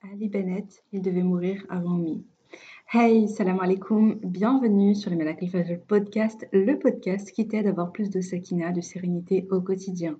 [0.00, 2.24] Ali Bennett, il devait mourir avant mi.
[2.92, 7.90] Hey, salam alaikum, bienvenue sur le Miracle Fajr podcast, le podcast qui t'aide à avoir
[7.90, 10.16] plus de sakina, de sérénité au quotidien.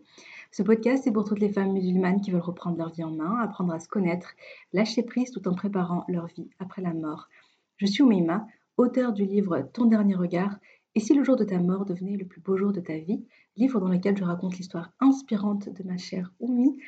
[0.50, 3.38] Ce podcast est pour toutes les femmes musulmanes qui veulent reprendre leur vie en main,
[3.40, 4.34] apprendre à se connaître,
[4.72, 7.28] lâcher prise tout en préparant leur vie après la mort.
[7.76, 8.48] Je suis Oumeima,
[8.78, 10.58] auteur du livre Ton dernier regard,
[10.96, 13.24] et si le jour de ta mort devenait le plus beau jour de ta vie,
[13.56, 16.80] livre dans lequel je raconte l'histoire inspirante de ma chère Oumi,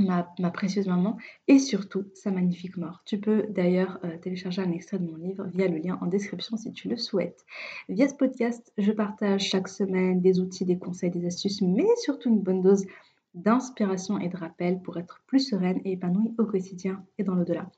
[0.00, 1.16] ma, précieuse maman,
[1.48, 3.02] et surtout sa magnifique mort.
[3.04, 6.56] Tu peux d'ailleurs euh, télécharger un extrait de mon livre via le lien en description
[6.56, 7.44] si tu le souhaites.
[7.88, 12.28] Via ce podcast, je partage chaque semaine des outils, des conseils, des astuces, mais surtout
[12.30, 12.86] une bonne dose
[13.36, 17.70] d'inspiration et de rappel pour être plus sereine et épanouie au quotidien et dans l'au-delà.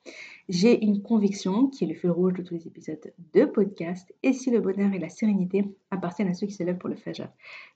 [0.48, 4.32] J'ai une conviction qui est le feu rouge de tous les épisodes de podcast et
[4.32, 7.28] si le bonheur et la sérénité appartiennent à ceux qui se lèvent pour le fajr.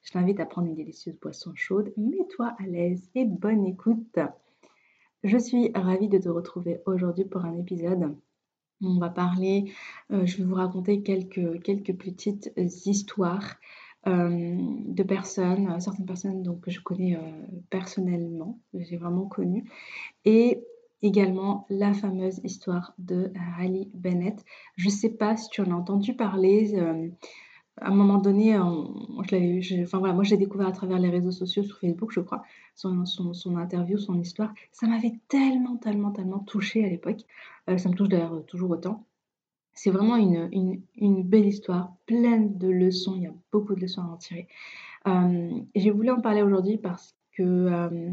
[0.02, 4.19] Je t'invite à prendre une délicieuse boisson chaude, mets-toi à l'aise et bonne écoute.
[5.24, 8.16] Je suis ravie de te retrouver aujourd'hui pour un épisode
[8.84, 9.72] on va parler,
[10.10, 13.56] euh, je vais vous raconter quelques, quelques petites histoires
[14.06, 17.20] de personnes, euh, certaines personnes donc, que je connais euh,
[17.70, 19.64] personnellement, que j'ai vraiment connues,
[20.25, 20.64] et
[21.03, 24.44] également la fameuse histoire de Ali Bennett.
[24.77, 26.77] Je ne sais pas si tu en as entendu parler.
[27.81, 31.33] à un moment donné, je enfin voilà, moi je l'ai découvert à travers les réseaux
[31.33, 32.44] sociaux sur Facebook, je crois,
[32.77, 33.05] son,
[33.56, 34.53] interview, son histoire.
[34.70, 37.22] Ça m'avait tellement, tellement, tellement touchée à l'époque.
[37.66, 39.05] ça me touche d'ailleurs toujours autant.
[39.75, 43.15] C'est vraiment une, une, belle histoire, pleine de leçons.
[43.17, 44.48] Il y a beaucoup de leçons à en tirer.
[45.06, 48.12] Euh, j'ai voulu en parler aujourd'hui parce que euh,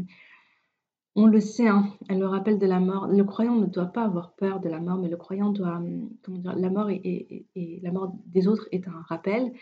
[1.16, 3.06] on le sait, hein, le rappelle de la mort.
[3.08, 6.00] Le croyant ne doit pas avoir peur de la mort, mais le croyant doit, euh,
[6.22, 7.46] comment dire, la mort et,
[7.82, 9.52] la mort des autres est un rappel.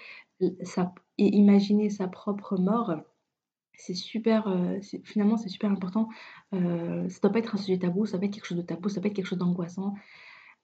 [0.41, 2.95] Et imaginer sa propre mort,
[3.75, 4.57] c'est super,
[5.03, 6.09] finalement, c'est super important.
[6.53, 8.89] ça ne doit pas être un sujet tabou, ça peut être quelque chose de tabou,
[8.89, 9.95] ça peut être quelque chose d'angoissant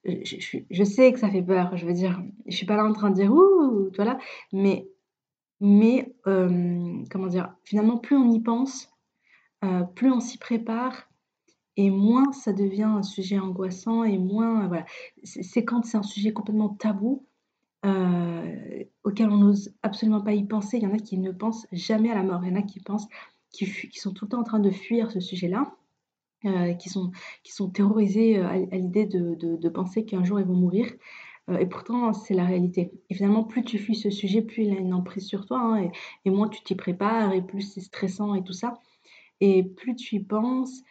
[0.05, 3.11] je, sais que ça fait peur, je veux dire, je suis pas là en train
[3.11, 4.19] de dire ouh, voilà,
[4.53, 4.87] mais,
[5.61, 8.89] mais comment dire, finalement, plus on y pense,
[9.65, 11.09] euh, plus on s'y prépare,
[11.77, 14.85] et moins ça devient un sujet angoissant, et moins, voilà,
[15.23, 17.27] c'est quand c'est un sujet complètement tabou,
[17.85, 20.79] euh, auquel on n'ose absolument pas y penser.
[20.79, 22.63] Il y en a qui ne pensent jamais à la mort, il y en a
[22.63, 23.09] qui pensent,
[23.51, 25.75] qui, qui sont tout le temps en train de fuir ce sujet-là.
[26.47, 27.11] Euh, qui, sont,
[27.43, 30.93] qui sont terrorisés euh, à, l'idée de, de, penser qu'un jour ils vont mourir.
[31.49, 32.93] Euh, et pourtant, c'est la réalité.
[33.09, 35.91] Et finalement, plus tu fuis ce sujet, plus il a une emprise sur toi, hein,
[36.27, 38.75] et, moins tu t'y prépares, et plus c'est stressant et tout ça.
[39.41, 40.83] Et plus tu y penses,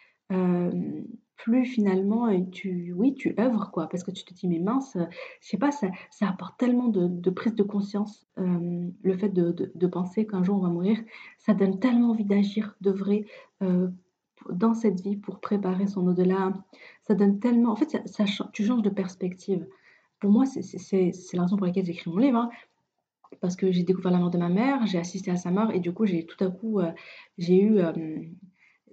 [1.36, 4.96] plus finalement tu, oui, tu œuvres, quoi, parce que tu te dis, mais mince,
[5.40, 9.86] je sais pas, ça, ça apporte tellement de, prise de conscience, le fait de, de,
[9.86, 10.98] penser qu'un jour on va mourir,
[11.38, 13.24] ça donne tellement envie d'agir, de vrai,
[14.50, 16.52] dans cette vie pour préparer son au-delà.
[17.02, 17.72] Ça donne tellement.
[17.72, 18.02] En fait,
[18.52, 19.66] tu changes de perspective.
[20.20, 22.38] Pour moi, c'est la raison pour laquelle j'écris mon livre.
[22.38, 22.50] Hein.
[23.40, 25.80] parce que j'ai découvert la mort de ma mère, j'ai assisté à sa mort et
[25.80, 26.92] du coup, j'ai tout à coup, euh,
[27.38, 27.78] j'ai eu.
[27.78, 27.92] Euh,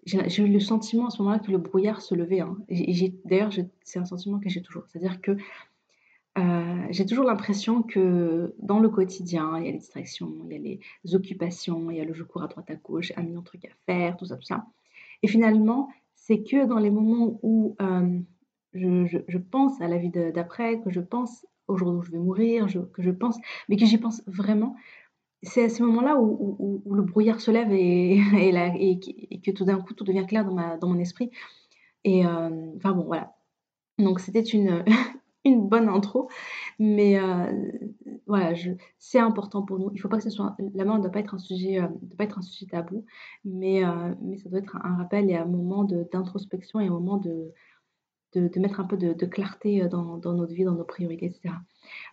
[0.06, 2.40] j'ai eu le sentiment à ce moment-là que le brouillard se levait.
[2.40, 2.58] Hein.
[3.24, 3.52] D'ailleurs,
[3.84, 4.84] c'est un sentiment que j'ai toujours.
[4.88, 5.38] C'est-à-dire que
[6.38, 10.56] euh, j'ai toujours l'impression que dans le quotidien, il y a les distractions, il y
[10.56, 13.42] a les occupations, il y a le je cours à droite à gauche, un million
[13.42, 14.66] de trucs à faire, tout ça, tout ça.
[15.24, 18.20] Et finalement, c'est que dans les moments où euh,
[18.74, 22.68] je, pense à la vie d'après, que je pense au jour où je vais mourir,
[22.94, 23.38] que je pense,
[23.70, 24.76] mais que j'y pense vraiment,
[25.44, 29.00] c'est à ces moments-là où, le brouillard se lève et,
[29.44, 31.32] que tout d'un coup tout devient clair dans mon esprit.
[32.04, 33.36] Et euh, enfin bon, voilà.
[33.98, 34.84] Donc c'était une,
[35.46, 36.30] une bonne intro,
[36.80, 37.72] mais euh,
[38.28, 38.54] voilà,
[39.00, 39.92] c'est important pour nous.
[39.94, 41.88] Il faut pas que ce soit la mort ne doit pas être un sujet, euh,
[42.18, 43.06] pas être un sujet tabou,
[43.46, 44.14] mais euh,
[44.44, 47.52] ça doit être un rappel et un moment d'introspection et un moment de,
[48.34, 51.56] de, mettre un peu de, clarté dans, dans, notre vie, dans nos priorités, etc.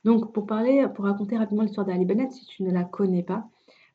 [0.05, 3.49] Donc pour parler, pour raconter rapidement l'histoire d'Ali Bennett, si tu ne la connais pas,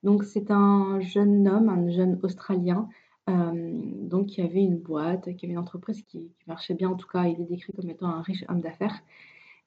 [0.04, 2.90] donc c'est un jeune homme, un jeune Australien
[3.28, 6.90] donc qui avait une boîte, qui avait une entreprise qui, marchait bien.
[6.90, 9.02] En tout cas, il est décrit comme étant un riche homme d'affaires.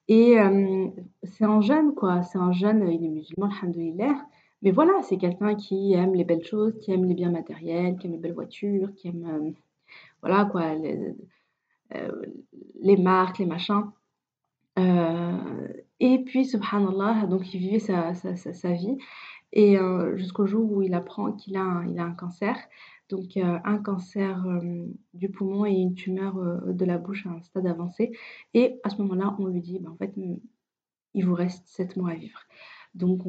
[0.08, 0.36] Et
[1.24, 2.22] c'est un jeune, quoi.
[2.22, 4.26] C'est un jeune, il est musulman, alhamdoulilah.
[4.62, 8.06] Mais voilà, c'est quelqu'un qui aime les belles choses, qui aime les biens matériels, qui
[8.06, 9.54] aime les belles voitures, qui aime,
[10.22, 11.14] voilà, quoi, les,
[12.96, 13.84] marques, les machins.
[14.76, 18.98] et puis, subhanallah, donc il vivait sa, sa, vie.
[19.52, 19.76] Et
[20.14, 22.56] jusqu'au jour où il apprend qu'il il a un cancer
[23.08, 24.44] donc un cancer
[25.14, 26.34] du poumon et une tumeur
[26.66, 28.12] de la bouche à un stade avancé.
[28.54, 30.14] Et à ce moment-là, on lui dit, bah, en fait,
[31.14, 32.40] il vous reste 7 mois à vivre.
[32.94, 33.22] Donc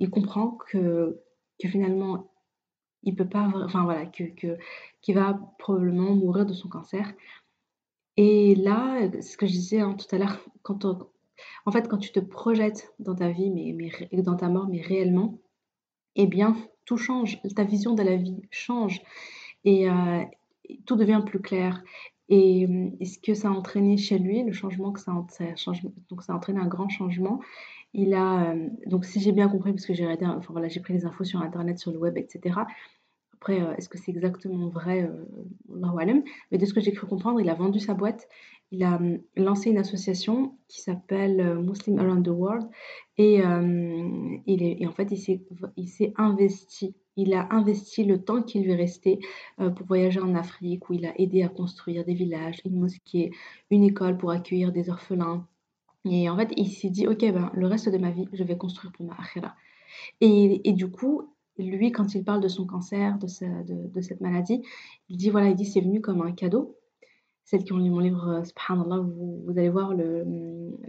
[0.00, 1.20] il comprend que,
[1.60, 2.30] que finalement,
[3.04, 4.24] il peut pas, enfin voilà, que,
[5.02, 7.12] qu'il va probablement mourir de son cancer.
[8.16, 10.84] Et là, ce que je disais, hein, tout à l'heure, quand
[11.66, 13.74] en fait, quand tu te projettes dans ta vie, mais
[14.12, 15.40] mais dans ta mort, mais réellement,
[16.14, 17.40] eh bien, tout change.
[17.54, 19.02] Ta vision de la vie change
[19.64, 19.88] et
[20.86, 21.82] tout devient plus clair
[22.28, 22.66] et
[23.04, 25.26] ce que ça a entraîné chez lui, le changement que ça a
[26.08, 27.40] donc ça a entraîné un grand changement.
[27.92, 28.54] Il a,
[28.86, 31.40] donc si j'ai bien compris, parce que j'ai enfin voilà, j'ai pris les infos sur
[31.40, 32.66] internet, sur le web etc.
[33.34, 35.02] Après, est-ce que c'est exactement vrai?
[35.02, 35.28] Heu,
[36.50, 38.26] mais de ce que j'ai cru comprendre, il a vendu sa boîte,
[38.74, 39.00] il a,
[39.36, 42.68] lancé une association qui s'appelle, Muslim Around the World
[43.16, 43.42] et
[44.46, 45.40] et en fait, il s'est
[45.76, 49.18] il investi il a investi le temps qui lui restait
[49.60, 53.32] euh, pour voyager en Afrique, où il a aidé à construire des villages, une mosquée,
[53.70, 55.46] une école pour accueillir des orphelins.
[56.04, 58.58] Et en fait, il s'est dit, OK, ben, le reste de ma vie, je vais
[58.58, 59.54] construire pour ma akhira.
[60.20, 64.62] Et, et du coup, lui, quand il parle de son cancer, de, de, cette maladie,
[65.08, 66.76] il dit, voilà, il dit, c'est venu comme un cadeau.
[67.44, 70.24] Celles qui ont lu mon livre, euh, vous, allez voir le,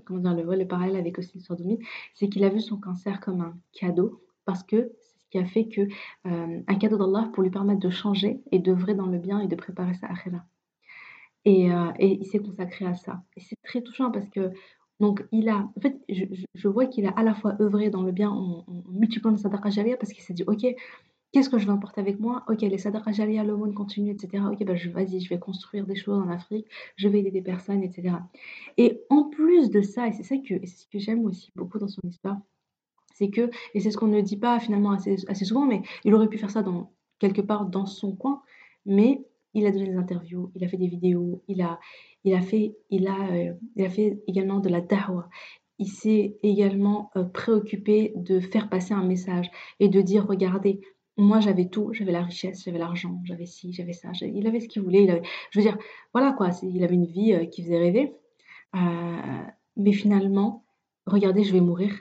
[0.06, 1.78] comment dire, le, le parallèle avec l'histoire de
[2.14, 4.92] c'est qu'il a vu son cancer comme un cadeau parce que
[5.32, 8.96] qui a fait que euh, un cadeau d'Allah pour lui permettre de changer et d'œuvrer
[8.96, 10.46] dans le bien et de préparer sa akhira.
[11.44, 13.22] Et, euh, et il s'est consacré à ça.
[13.36, 14.52] Et c'est très touchant parce que
[15.00, 16.24] donc il a, en fait, je,
[16.54, 19.42] je vois qu'il a à la fois œuvré dans le bien en, en multipliant les
[19.42, 20.66] sadaqa jariya parce qu'il s'est dit, ok,
[21.36, 22.46] qu'est-ce que je vais emporter avec moi?
[22.48, 24.42] Ok, les sadaqa jariya, l'aumône continue, etc.
[24.50, 26.66] Ok, ben je, vas-y, je vais construire des choses en Afrique,
[26.96, 28.16] je vais aider des personnes, etc.
[28.78, 31.78] Et en plus de ça, et c'est ça que, c'est ce que j'aime aussi beaucoup
[31.78, 32.38] dans son histoire,
[33.16, 36.30] c'est que, et c'est ce qu'on ne dit pas finalement assez, souvent, mais il aurait
[36.30, 38.42] pu faire ça dans, quelque part dans son coin,
[38.86, 39.22] mais
[39.54, 41.82] il a donné des interviews, il a fait des vidéos, il a,
[42.24, 45.28] il a, fait, il a, euh, il a fait également de la da'wah.
[45.80, 49.52] Il s'est également euh, préoccupé de faire passer un message
[49.82, 50.80] et de dire, regardez,
[51.18, 54.68] moi j'avais tout, j'avais la richesse, j'avais l'argent, j'avais ci, j'avais ça, il avait ce
[54.68, 55.78] qu'il voulait, il avait, je veux dire,
[56.14, 58.14] voilà quoi, il avait une vie euh, qui faisait rêver,
[59.78, 60.66] mais finalement,
[61.06, 61.94] regardez, je vais mourir,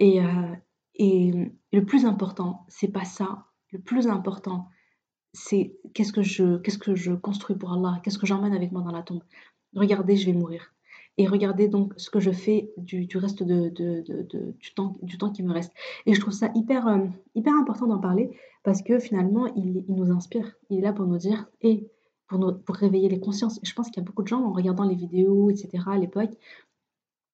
[0.00, 0.54] et, euh,
[0.94, 1.32] et
[1.72, 3.46] le plus important, c'est pas ça.
[3.70, 4.68] Le plus important,
[5.32, 8.82] c'est qu'est-ce que je, qu'est-ce que je construis pour Allah, qu'est-ce que j'emmène avec moi
[8.82, 9.22] dans la tombe?
[9.74, 10.74] Regardez, je vais mourir.
[11.18, 13.68] Et regardez donc ce que je fais du, reste de,
[14.58, 15.72] du, temps, du temps qui me reste.
[16.06, 18.30] Et je trouve ça hyper, euh, hyper important d'en parler
[18.62, 20.52] parce que finalement, il, il, nous inspire.
[20.70, 21.90] Il est là pour nous dire, et
[22.26, 23.58] pour, nous, pour réveiller les consciences.
[23.62, 26.30] je pense qu'il y a beaucoup de gens, en regardant les vidéos, etc., à l'époque,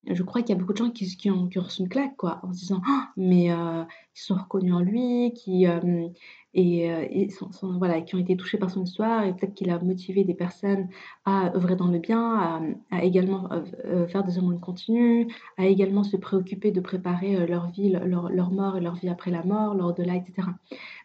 [0.09, 2.17] je crois qu'il y a beaucoup de gens qui, ont, qui ont reçu une claque,
[2.17, 6.09] quoi, en se disant «Ah, mais euh, qui sont reconnus en lui, qui, euh,
[6.55, 9.69] et, euh, et sont, voilà, qui ont été touchés par son histoire, et peut-être qu'il
[9.71, 10.89] a motivé des personnes
[11.25, 13.49] à œuvrer dans le bien, à, également
[14.09, 15.27] faire des aumônes continues,
[15.59, 19.31] à également se préoccuper de préparer leur vie, leur, leur, mort et leur vie après
[19.31, 20.49] la mort, leur delà etc.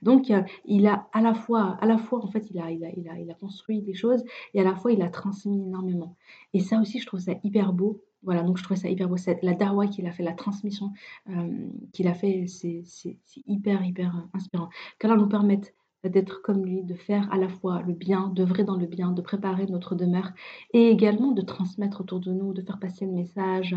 [0.02, 0.32] Donc,
[0.66, 3.10] il a à la fois, à la fois en fait, il a, il, a, il,
[3.10, 4.24] a, il a construit des choses,
[4.54, 6.16] et à la fois, il a transmis énormément.
[6.54, 9.16] Et ça aussi, je trouve ça hyper beau voilà, donc je trouvais ça hyper beau.
[9.42, 10.92] La darwa qu'il a fait, la transmission
[11.30, 12.84] euh, qu'il a fait, c'est
[13.48, 14.70] hyper, hyper euh, inspirant.
[15.00, 15.74] Qu'Allah nous permette
[16.04, 19.22] d'être comme lui, de faire à la fois le bien, d'œuvrer dans le bien, de
[19.22, 20.32] préparer notre demeure
[20.74, 23.76] et également de transmettre autour de nous, de faire passer le message,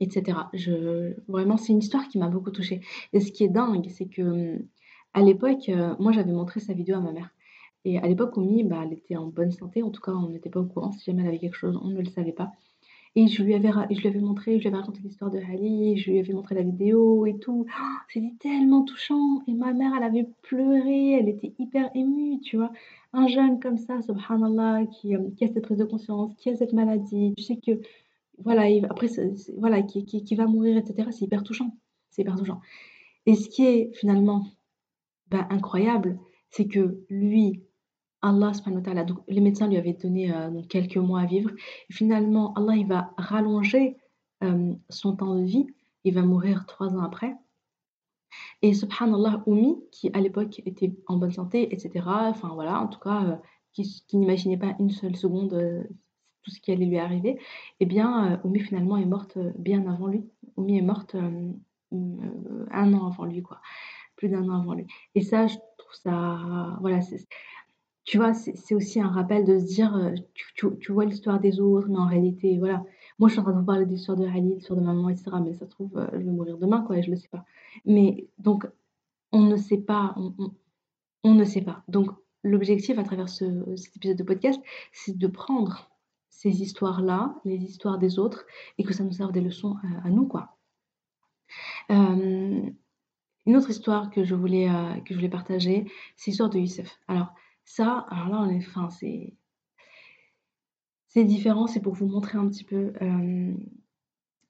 [0.00, 0.38] etc.
[0.52, 2.80] Je, vraiment, c'est une histoire qui m'a beaucoup touchée.
[3.12, 4.58] Et ce qui est dingue, c'est que
[5.14, 7.30] à l'époque, euh, moi j'avais montré sa vidéo à ma mère.
[7.84, 9.82] Et à l'époque, Oumi, bah, elle était en bonne santé.
[9.82, 10.92] En tout cas, on n'était pas au courant.
[10.92, 12.52] Si jamais elle avait quelque chose, on ne le savait pas.
[13.18, 15.96] Et je lui avais, je lui avais montré, je lui avais raconté l'histoire de Ali,
[15.96, 17.64] je lui avais montré la vidéo et tout.
[17.66, 17.82] Oh,
[18.12, 19.42] C'était tellement touchant.
[19.48, 22.70] Et ma mère, elle avait pleuré, elle était hyper émue, tu vois.
[23.14, 26.56] Un jeune comme ça, subhanallah, qui, euh, qui a cette prise de conscience, qui a
[26.56, 27.32] cette maladie.
[27.38, 27.80] Tu sais que,
[28.38, 29.08] voilà, après,
[29.56, 31.08] voilà, qui, qui, qui, va mourir, etc.
[31.10, 31.74] C'est hyper touchant.
[32.10, 32.60] C'est hyper touchant.
[33.24, 34.44] Et ce qui est finalement
[35.30, 36.18] bah, incroyable,
[36.50, 37.62] c'est que lui,
[38.26, 38.52] Allah
[39.04, 41.50] donc les médecins lui avaient donné euh, quelques mois à vivre.
[41.88, 43.96] Et finalement, Allah il va rallonger
[44.42, 45.66] euh, son temps de vie.
[46.04, 47.34] Il va mourir trois ans après.
[48.62, 53.00] Et subhanallah, Oumi, qui à l'époque était en bonne santé, etc., enfin voilà, en tout
[53.00, 53.36] cas, euh,
[53.72, 55.86] qui, n'imaginait pas une seule seconde
[56.42, 57.38] tout ce qui allait lui arriver,
[57.80, 60.24] eh bien, Oumi finalement est morte bien avant lui.
[60.56, 61.16] Oumi est morte
[61.92, 63.60] un an avant lui, quoi.
[64.16, 64.86] Plus d'un an avant lui.
[65.14, 66.76] Et ça, je trouve ça.
[66.80, 67.00] Voilà,
[68.06, 70.14] tu vois, c'est aussi un rappel de se dire, euh,
[70.54, 72.84] tu, tu, vois l'histoire des autres, mais en réalité, voilà.
[73.18, 75.32] Moi, je suis en train de parler de l'histoire de Ali, l'histoire de maman, etc.
[75.42, 77.44] Mais ça se trouve, euh, je vais mourir demain, quoi, et je le sais pas.
[77.84, 78.68] Mais donc,
[79.32, 80.14] on ne sait pas,
[81.24, 81.82] on, ne sait pas.
[81.88, 82.10] Donc,
[82.44, 84.60] l'objectif à travers ce, cet épisode de podcast,
[84.92, 85.90] c'est de prendre
[86.30, 88.46] ces histoires-là, les histoires des autres,
[88.78, 90.56] et que ça nous serve des leçons à, nous, quoi.
[91.90, 92.70] Euh,
[93.46, 94.68] une autre histoire que je voulais,
[95.04, 97.00] que je voulais partager, c'est l'histoire de Youssef.
[97.08, 97.34] Alors,
[97.66, 99.34] ça, alors là, enfin, c'est,
[101.14, 103.54] différent, c'est pour vous montrer un petit peu, euh,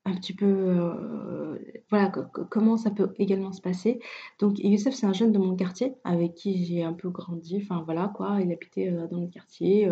[0.04, 1.58] un petit peu, euh,
[1.90, 4.00] voilà, comment ça peut également se passer.
[4.38, 7.82] Donc Youssef, c'est un jeune de mon quartier avec qui j'ai un peu grandi, enfin
[7.84, 9.90] voilà quoi, il habitait dans le quartier,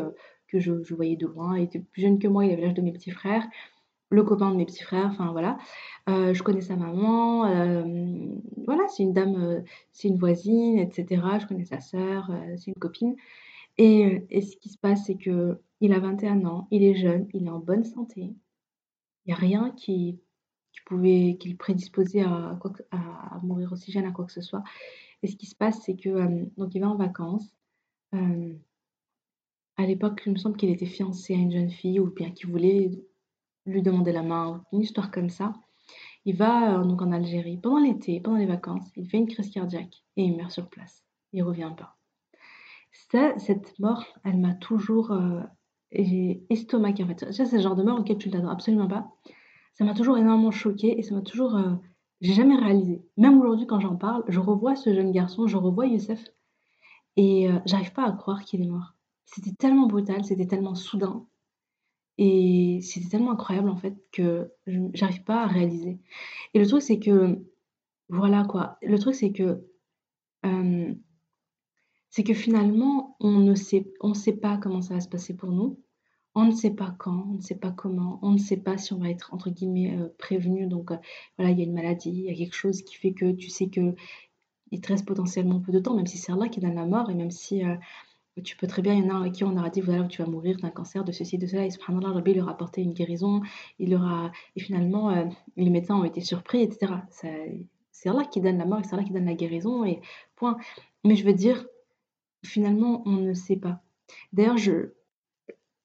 [0.48, 2.74] que je, je voyais de loin, il était plus jeune que moi, il avait l'âge
[2.74, 3.46] de mes petits frères
[4.10, 5.58] le copain de mes petits frères, enfin voilà.
[6.08, 7.82] Euh, je connais sa maman, euh,
[8.66, 9.60] voilà, c'est une dame, euh,
[9.92, 11.22] c'est une voisine, etc.
[11.40, 13.16] Je connais sa sœur, c'est une copine.
[13.78, 17.46] Et, ce qui se passe, c'est que il a 21 ans, il est jeune, il
[17.46, 18.20] est en bonne santé.
[19.26, 20.20] Il n'y a rien qui,
[20.86, 22.58] pouvait, qui le prédisposait à,
[22.90, 24.62] à, mourir aussi jeune à quoi que ce soit.
[25.22, 27.56] Et ce qui se passe, c'est que donc il va en vacances.
[28.12, 32.50] à l'époque, il me semble qu'il était fiancé à une jeune fille ou bien qu'il
[32.50, 32.90] voulait
[33.66, 35.54] lui demander la main, une histoire comme ça.
[36.24, 39.50] Il va euh, donc en Algérie pendant l'été, pendant les vacances, il fait une crise
[39.50, 41.04] cardiaque et il meurt sur place.
[41.32, 41.96] Il revient pas.
[43.10, 45.40] Ça, cette mort, elle m'a toujours euh,
[45.92, 47.32] en fait.
[47.32, 49.08] C'est le genre de mort auquel tu ne t'attends absolument pas.
[49.74, 51.56] Ça m'a toujours énormément choqué et ça m'a toujours.
[51.56, 51.74] Euh,
[52.20, 53.04] j'ai jamais réalisé.
[53.16, 56.24] Même aujourd'hui, quand j'en parle, je revois ce jeune garçon, je revois Youssef
[57.16, 58.94] et euh, j'arrive pas à croire qu'il est mort.
[59.26, 61.26] C'était tellement brutal, c'était tellement soudain.
[62.18, 65.98] Et c'était tellement incroyable en fait que j'arrive pas à réaliser.
[66.54, 67.44] Et le truc c'est que
[68.08, 69.64] voilà quoi, le truc c'est que
[72.10, 75.50] c'est que finalement on ne sait on sait pas comment ça va se passer pour
[75.50, 75.80] nous.
[76.36, 78.92] On ne sait pas quand, on ne sait pas comment, on ne sait pas si
[78.92, 80.66] on va être entre guillemets prévenu.
[80.66, 80.90] Donc
[81.38, 83.50] voilà, il y a une maladie, il y a quelque chose qui fait que tu
[83.50, 83.94] sais que
[84.72, 87.08] il te reste potentiellement peu de temps, même si c'est Allah qui donne la mort
[87.10, 87.62] et même si
[88.42, 90.22] tu peux très bien, il y en a à qui on aura dit voilà, tu
[90.22, 92.92] vas mourir d'un cancer, de ceci, de cela, et subhanallah, Rabbi leur a apporté une
[92.92, 93.42] guérison,
[93.78, 95.24] il leur a, et finalement, euh,
[95.56, 96.92] les médecins ont été surpris, etc.
[97.92, 100.00] C'est Allah qui donne la mort c'est Allah qui donne la guérison, et
[100.34, 100.56] point.
[101.04, 101.64] Mais je veux dire,
[102.44, 103.82] finalement, on ne sait pas.
[104.32, 104.94] D'ailleurs, je,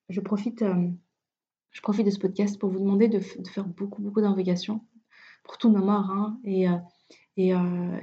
[0.09, 0.89] je, profite, euh,
[1.71, 4.81] je profite de ce podcast pour vous demander de, de faire beaucoup, beaucoup d'invocations
[5.43, 6.77] pour tous nos morts, hein, et, euh,
[7.37, 7.49] et,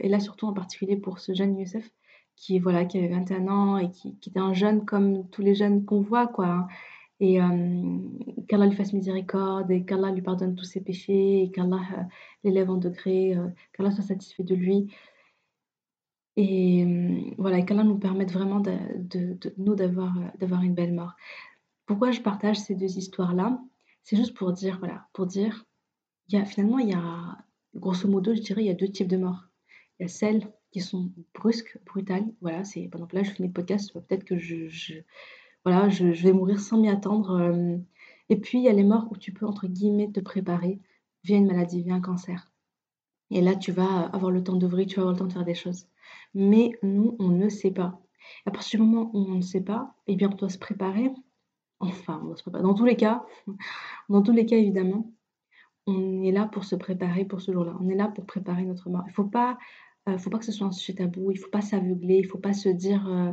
[0.00, 1.90] et, là, surtout en particulier pour ce jeune Youssef
[2.36, 5.54] qui, voilà, qui avait 21 ans et qui, qui était un jeune comme tous les
[5.54, 6.46] jeunes qu'on voit, quoi.
[6.46, 6.68] Hein.
[7.18, 7.98] Et euh,
[8.46, 12.02] qu'Allah lui fasse miséricorde et qu'Allah lui pardonne tous ses péchés et qu'Allah euh,
[12.44, 14.92] l'élève en degré, euh, qu'Allah soit satisfait de lui.
[16.36, 18.76] Et euh, voilà, qu'Allah nous permette vraiment de,
[19.56, 21.14] nous d'avoir, d'avoir une belle mort.
[21.86, 23.58] Pourquoi je partage ces deux histoires-là?
[24.02, 25.64] C'est juste pour dire, voilà, pour dire,
[26.28, 27.38] il y a, finalement, il y a,
[27.74, 29.46] grosso modo, je dirais, il y a deux types de morts.
[29.98, 30.46] Il y a celle
[30.80, 32.26] sont brusques, brutales.
[32.40, 34.94] Voilà, c'est pendant que là je fais mes podcasts, peut-être que je,
[35.64, 37.32] voilà, je, vais mourir sans m'y attendre.
[37.32, 37.76] Euh.
[38.28, 40.80] Et puis il y a les morts où tu peux entre guillemets te préparer
[41.24, 42.52] via une maladie, via un cancer.
[43.30, 45.44] Et là, tu vas avoir le temps d'ouvrir, tu vas avoir le temps de faire
[45.44, 45.88] des choses.
[46.34, 48.00] Mais nous, on ne sait pas.
[48.44, 51.10] À partir du moment où on ne sait pas, eh bien, on doit se préparer.
[51.80, 52.62] Enfin, on doit se préparer.
[52.62, 53.24] Dans tous les cas,
[54.08, 55.12] dans tous les cas, évidemment,
[55.86, 57.76] on est là pour se préparer pour ce jour-là.
[57.80, 59.02] On est là pour préparer notre mort.
[59.06, 59.58] Il ne faut pas
[60.06, 62.26] ne euh, faut pas que ce soit un sujet tabou, il faut pas s'aveugler, il
[62.26, 63.32] faut pas se dire euh,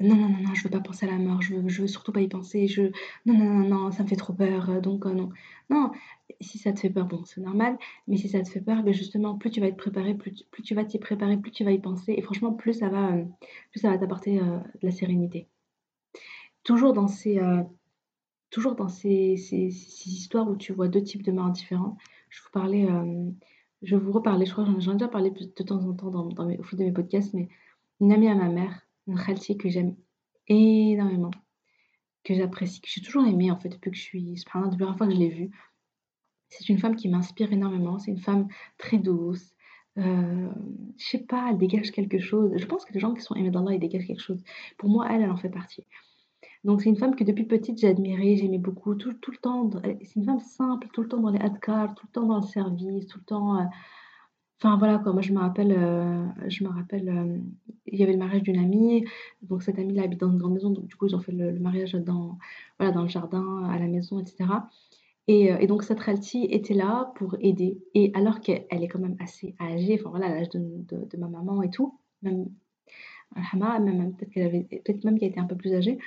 [0.00, 2.12] non, non, non, non, je veux pas penser à la mort, je veux, veux surtout
[2.12, 2.82] pas y penser, je
[3.26, 5.30] non, non, non, non, ça me fait trop peur, euh, donc non.
[5.70, 5.92] Non,
[6.40, 7.78] si ça te fait peur, bon, c'est normal,
[8.08, 10.32] mais si ça te fait peur, ben justement, plus tu vas être préparé, plus
[10.64, 13.12] tu, vas t'y préparer, plus tu vas y penser, et franchement, plus ça va,
[13.70, 15.46] plus ça va t'apporter de la sérénité.
[16.64, 17.40] Toujours dans ces,
[18.50, 19.68] toujours dans ces, ces,
[20.06, 21.96] histoires où tu vois deux types de morts différents,
[22.30, 22.86] je vous parlais
[23.84, 26.62] je vous reparler, je crois que j'en ai déjà parlé de temps en temps au
[26.62, 27.48] fil de mes podcasts, mais
[28.00, 29.94] une amie à ma mère, une khalti que j'aime
[30.48, 31.30] énormément,
[32.24, 34.96] que j'apprécie, que j'ai toujours aimée en fait depuis que je suis, depuis la première
[34.96, 35.50] fois que je l'ai vue.
[36.48, 38.48] C'est une femme qui m'inspire énormément, c'est une femme
[38.78, 39.54] très douce,
[39.98, 40.50] euh,
[40.98, 42.52] je sais pas, elle dégage quelque chose.
[42.56, 44.42] Je pense que les gens qui sont aimés d'Allah, ils dégagent quelque chose.
[44.76, 45.84] Pour moi, elle, elle en fait partie.
[46.64, 49.70] Donc c'est une femme que depuis petite j'ai admirée, j'aimais beaucoup, tout, le temps,
[50.02, 52.46] c'est une femme simple, tout le temps dans les adcars, tout le temps dans le
[52.46, 53.58] service, tout le temps...
[53.58, 53.64] Euh,
[54.62, 57.38] enfin voilà quoi, moi je me rappelle, euh, je me rappelle, euh,
[57.86, 59.04] il y avait le mariage d'une amie,
[59.42, 61.52] donc cette amie-là habite dans une grande maison, donc du coup ils ont fait le,
[61.58, 62.38] mariage dans,
[62.78, 64.44] voilà, dans le jardin, à la maison, etc.
[65.26, 69.54] Et, donc cette Ralti était là pour aider, et alors qu'elle est quand même assez
[69.60, 72.48] âgée, enfin voilà, l'âge de, ma maman et tout, même,
[73.36, 75.98] même peut-être qu'elle avait, peut-être même qu'elle était un peu plus âgée,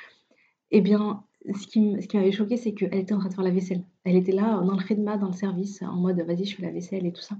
[0.71, 1.79] eh bien, ce qui
[2.13, 3.83] m'avait choqué, c'est qu'elle était en train de faire la vaisselle.
[4.03, 6.71] Elle était là, dans le khidma, dans le service, en mode vas-y, je fais la
[6.71, 7.35] vaisselle et tout ça.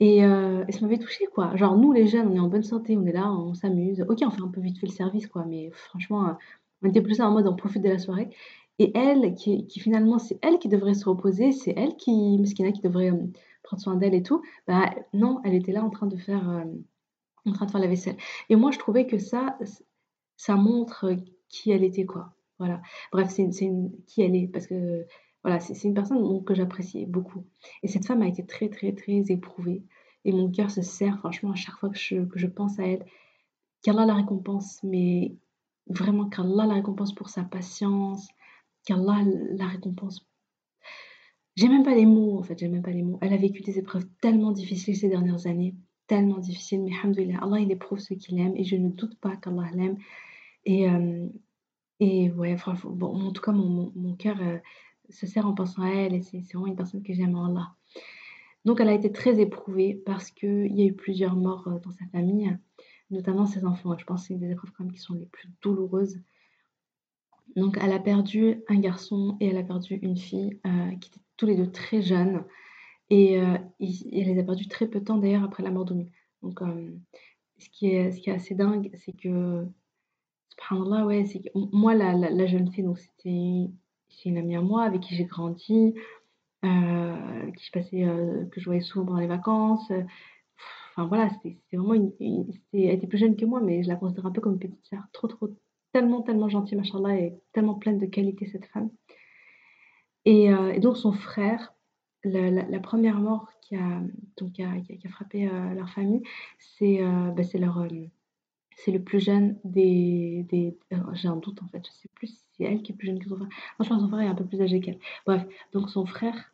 [0.00, 1.54] Et, euh, ça m'avait touché quoi.
[1.56, 4.04] Genre, nous, les jeunes, on est en bonne santé, on est là, on s'amuse.
[4.08, 6.32] Ok, on fait un peu vite fait le service, quoi, mais franchement, euh,
[6.82, 8.30] on était plus en mode on profite de la soirée.
[8.78, 12.80] Et elle, qui, finalement, c'est elle qui devrait se reposer, c'est elle qui, Meskina, qui
[12.80, 13.26] devrait euh,
[13.62, 14.42] prendre soin d'elle et tout.
[14.66, 16.64] Bah non, elle était là en train de faire,
[17.46, 18.16] en train de faire la vaisselle.
[18.48, 19.56] Et moi, je trouvais que ça,
[20.36, 21.14] ça montre
[21.52, 22.34] qui elle était, quoi.
[22.58, 22.82] Voilà.
[23.12, 25.06] Bref, c'est une, qui elle est, parce que
[25.44, 27.44] voilà, c'est une personne que j'appréciais beaucoup.
[27.82, 29.84] Et cette femme a été très, très, très éprouvée.
[30.24, 32.86] Et mon cœur se serre, franchement, à chaque fois que je, que je pense à
[32.86, 33.04] elle.
[33.82, 35.34] Qu'Allah la récompense, mais
[35.88, 38.28] vraiment qu'Allah la récompense pour sa patience,
[38.84, 39.24] qu'Allah
[39.56, 40.24] la récompense.
[41.56, 43.18] J'ai même pas les mots, en fait, j'ai même pas les mots.
[43.20, 45.74] Elle a vécu des épreuves tellement difficiles ces dernières années,
[46.06, 46.92] tellement difficiles, mais
[47.40, 49.98] Allah il éprouve ceux qu'il aime et je ne doute pas qu'Allah l'aime.
[50.64, 50.88] Et,
[52.04, 54.58] et ouais, bon, en tout cas, mon, mon, cœur euh,
[55.08, 57.76] se serre en pensant à elle et c'est vraiment une personne que j'aime en Allah.
[58.64, 61.92] Donc elle a été très éprouvée parce qu'il y a eu plusieurs morts euh, dans
[61.92, 62.58] sa famille,
[63.10, 63.96] notamment ses enfants.
[63.96, 66.18] Je pense que c'est une des épreuves quand même qui sont les plus douloureuses.
[67.54, 71.24] Donc elle a perdu un garçon et elle a perdu une fille euh, qui étaient
[71.36, 72.44] tous les deux très jeunes.
[73.10, 73.70] Et, elle
[74.10, 76.10] les a perdus très peu de temps d'ailleurs après la mort d'Oumi.
[76.42, 76.60] Donc
[77.58, 79.68] ce qui est, ce qui est assez dingue, c'est que,
[80.56, 83.70] subhanallah, ouais, c'est que moi, la, la- la jeune fille, donc c'était
[84.08, 85.94] c'est une amie à moi avec qui j'ai grandi,
[86.64, 89.90] euh, qui je passais, euh, que je voyais souvent pendant les vacances.
[90.92, 93.82] Enfin voilà, c'était c'était vraiment une, une- c'était- elle était plus jeune que moi, mais
[93.82, 95.02] je la considère un peu comme une petite sœur.
[95.12, 95.48] Trop, trop,
[95.92, 98.90] tellement, tellement gentille, machallah, et tellement pleine de qualité, cette femme.
[100.24, 101.74] Et, euh, et donc son frère,
[102.24, 104.00] la, la- la première mort qui a,
[104.36, 106.22] donc, qui a, qui a- qui a frappé euh, leur famille,
[106.58, 107.88] c'est euh, bah, c'est leur, euh,
[108.76, 112.28] c'est le plus jeune des, des euh, j'ai un doute en fait, je sais plus
[112.28, 113.48] si c'est elle qui est plus jeune que son frère.
[113.78, 114.98] Non, son frère est un peu plus âgé qu'elle.
[115.26, 116.52] Bref, donc son frère,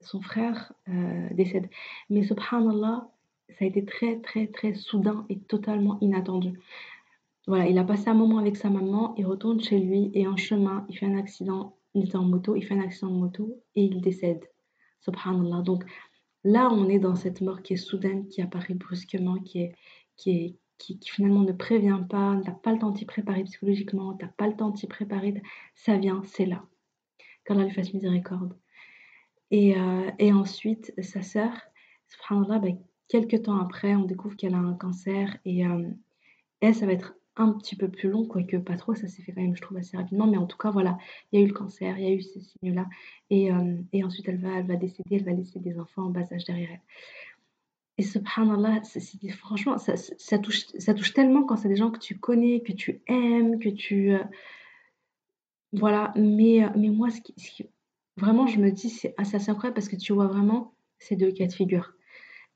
[0.00, 1.68] son frère euh, décède.
[2.08, 3.08] Mais subhanallah,
[3.50, 6.58] ça a été très très très soudain et totalement inattendu.
[7.46, 10.36] Voilà, il a passé un moment avec sa maman, il retourne chez lui et en
[10.36, 13.62] chemin, il fait un accident, il était en moto, il fait un accident de moto
[13.74, 14.44] et il décède.
[15.00, 15.62] Subhanallah.
[15.62, 15.84] Donc
[16.44, 19.74] là, on est dans cette mort qui est soudaine, qui apparaît brusquement, qui est,
[20.16, 24.14] qui est, qui, finalement ne prévient pas, n'as pas le temps de t'y préparer psychologiquement,
[24.14, 25.40] t'as pas le temps de t'y préparer,
[25.74, 26.64] ça vient, c'est là.
[27.44, 28.56] Qu'Allah lui fasse miséricorde.
[29.50, 31.52] Et, euh, et ensuite, sa sœur,
[32.08, 32.78] subhanallah, ben,
[33.08, 35.88] quelques temps après, on découvre qu'elle a un cancer et euh,
[36.60, 39.32] elle, ça va être un petit peu plus long, quoique pas trop, ça s'est fait
[39.32, 40.26] quand même, je trouve, assez rapidement.
[40.26, 40.98] Mais en tout cas, voilà,
[41.32, 42.86] il y a eu le cancer, il y a eu ces signes-là.
[43.30, 46.32] Et, euh, ensuite, elle va, elle va décéder, elle va laisser des enfants en bas
[46.32, 46.80] âge derrière elle.
[48.00, 51.98] Et subhanallah, c'est- c'est- franchement, ça, touche, ça touche tellement quand c'est des gens que
[51.98, 54.12] tu connais, que tu aimes, que tu...
[54.14, 54.24] euh,
[55.74, 57.34] voilà, mais, euh, moi, ce qui,
[58.16, 61.46] vraiment, je me dis, c'est assez, incroyable parce que tu vois vraiment ces deux cas
[61.46, 61.92] de figure.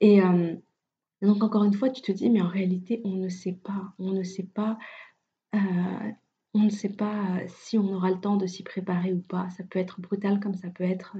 [0.01, 0.55] Et euh,
[1.21, 4.13] donc, encore une fois, tu te dis, mais en réalité, on ne sait pas, on
[4.13, 4.79] ne sait pas
[6.55, 9.49] on ne sait pas si on aura le temps de s'y préparer ou pas.
[9.51, 11.17] Ça peut être brutal comme ça peut être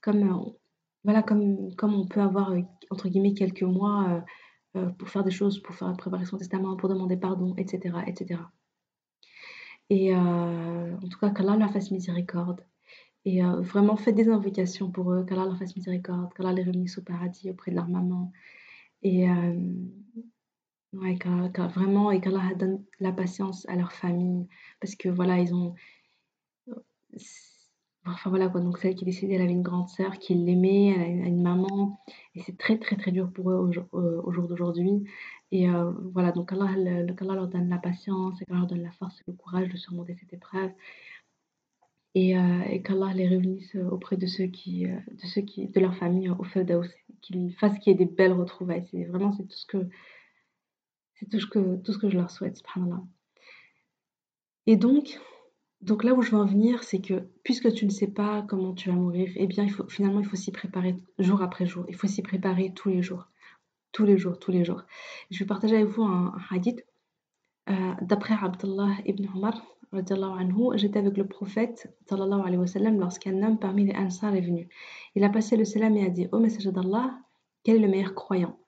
[0.00, 0.54] comme
[1.04, 4.24] voilà comme comme on peut avoir euh, entre guillemets quelques mois
[4.76, 7.96] euh, euh, pour faire des choses, pour faire préparer son testament, pour demander pardon, etc.,
[8.06, 8.40] etc.
[9.90, 12.60] Et en tout cas, qu'Allah leur fasse miséricorde.
[13.24, 17.02] Et vraiment, faites des invocations pour eux, qu'Allah leur fasse miséricorde, qu'Allah les réunisse au
[17.02, 18.30] paradis auprès de leur maman.
[19.02, 19.26] Et
[20.94, 24.48] Ouais, qu'Allah vraiment et qu'Allah donne la patience à leur famille
[24.80, 25.74] parce que voilà, ils ont
[28.12, 30.88] enfin voilà quoi, donc celle qui est décédée, elle avait une grande sœur qui l'aimait,
[30.88, 32.00] elle a une, maman
[32.34, 35.04] et c'est très très très dur pour eux au, jour euh, jour d'aujourd'hui.
[35.50, 38.92] Et euh, voilà, donc Allah, le, leur donne la patience et qu'Allah leur donne la
[38.92, 40.70] force et le courage de surmonter cette épreuve
[42.14, 45.80] et, euh, et qu'Allah les réunisse euh, auprès de ceux qui, de ceux qui, de
[45.80, 46.88] leur famille au Firdaus,
[47.22, 48.86] qu'ils fassent qu'il y ait des belles retrouvailles.
[48.90, 49.88] C'est vraiment c'est tout ce que
[51.14, 53.02] c'est tout ce que tout ce que je leur souhaite, subhanallah.
[54.66, 55.18] Et donc,
[55.80, 58.74] donc là où je veux en venir, c'est que puisque tu ne sais pas comment
[58.74, 61.84] tu vas mourir, eh bien, il faut, finalement, il faut s'y préparer jour après jour.
[61.88, 63.28] Il faut s'y préparer tous les jours.
[63.92, 64.82] Tous les jours, tous les jours.
[65.30, 66.84] Je vais partager avec vous un, hadith.
[67.70, 69.62] Euh, D'après Abdullah ibn Omar,
[70.74, 74.68] j'étais avec le prophète sallallahu alayhi wa sallam lorsqu'un homme parmi les Ansar est venu.
[75.14, 77.18] Il a passé le salam et a dit Ô messager d'Allah,
[77.62, 78.58] quel est le meilleur croyant?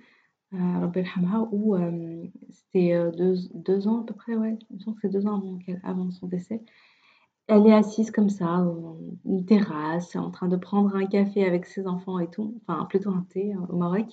[0.54, 5.02] euh, où euh, c'était euh, deux, deux ans à peu près, ouais, je pense que
[5.04, 5.42] c'est deux ans
[5.84, 6.62] avant, son décès.
[7.48, 8.66] Elle est assise comme ça,
[9.26, 13.12] une terrasse, en train de prendre un café avec ses enfants et tout, enfin plutôt
[13.12, 14.08] un thé, heu, au Maroc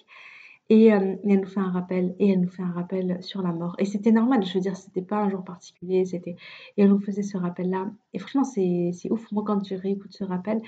[0.70, 3.42] et hem, et elle nous fait un rappel et elle nous fait un rappel sur
[3.42, 6.36] la mort et c'était normal, je veux dire, c'était pas un jour particulier, c'était
[6.76, 9.30] et elle nous faisait ce rappel-là et franchement, c'est ouf.
[9.32, 10.62] Moi, quand je réécoute ce rappel,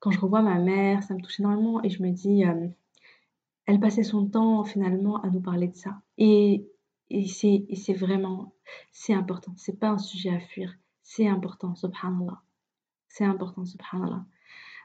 [0.00, 2.72] quand je revois ma mère, ça me touche énormément et je me dis, hem,
[3.66, 6.66] elle passait son temps finalement à nous parler de ça et
[7.26, 8.54] c'est vraiment
[8.90, 12.42] c'est important, c'est pas un sujet à fuir, c'est important, subhanallah.
[13.08, 14.24] C'est important, subhanallah.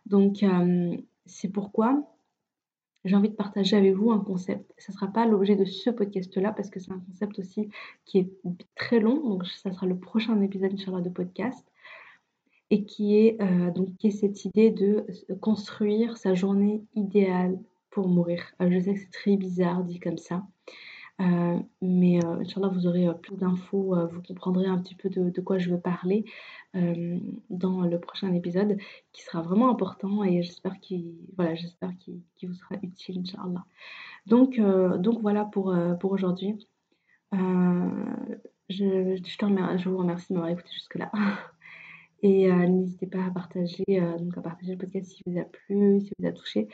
[0.05, 2.16] Donc, hem, c'est pourquoi
[3.05, 4.73] j'ai envie de partager avec vous un concept.
[4.77, 7.69] Ça ne sera pas l'objet de ce podcast-là parce que c'est un concept aussi
[8.05, 8.29] qui est
[8.75, 11.65] très long, donc ça sera le prochain épisode, inchallah, de podcast
[12.69, 15.05] et qui est, heu, donc qui est cette idée de
[15.39, 17.57] construire sa journée idéale
[17.89, 18.43] pour mourir.
[18.59, 20.43] Je sais que c'est très bizarre dit comme ça,
[21.21, 25.09] heu, mais heu, inchallah vous aurez, heu, plus d'infos, heu, vous comprendrez un petit peu
[25.09, 26.25] de quoi je veux parler,
[27.49, 28.77] dans le prochain épisode
[29.13, 33.65] qui sera vraiment important et j'espère qu'il voilà, j'espère qu'il vous sera utile inchallah.
[34.27, 36.67] Donc donc voilà pour, pour aujourd'hui.
[37.31, 37.37] Je
[38.69, 41.11] je vous remercie de m'avoir écouté jusque-là
[42.21, 43.85] et n'hésitez pas à partager,
[44.19, 46.67] donc à partager le podcast s'il vous a plu, s'il vous a touché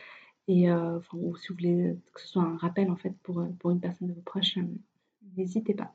[0.48, 3.40] et heu, enfin ou si vous voulez que ce soit un rappel en fait pour,
[3.40, 4.76] heu, pour une personne de vos proches, hem,
[5.36, 5.94] n'hésitez pas.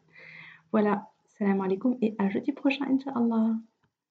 [0.71, 3.55] Voilà, salam alaikum et à jeudi prochain, Inch'Allah.